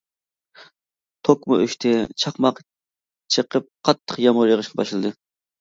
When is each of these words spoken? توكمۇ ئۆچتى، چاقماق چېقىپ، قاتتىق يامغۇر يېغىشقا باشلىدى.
توكمۇ 1.27 1.57
ئۆچتى، 1.65 1.93
چاقماق 2.23 2.63
چېقىپ، 3.37 3.71
قاتتىق 3.91 4.21
يامغۇر 4.27 4.55
يېغىشقا 4.55 4.83
باشلىدى. 4.83 5.17